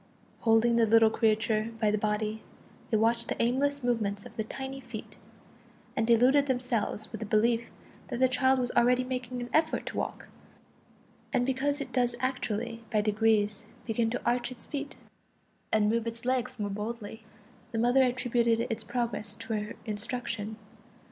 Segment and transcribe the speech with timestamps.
[0.39, 2.41] Holding the little creature by the body,
[2.89, 5.17] they watched the aimless movements of the tiny feet,
[5.95, 7.69] and deluded themselves with the belief
[8.07, 10.29] that the child was already making an effort to walk;
[11.31, 14.95] and because it does actually by degrees begin to arch its feet
[15.71, 17.23] and move its legs more boldly,
[17.71, 20.55] the mother attributed its progress to her instruction.